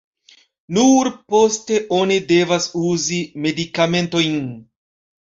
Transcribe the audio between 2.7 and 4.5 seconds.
uzi medikamentojn.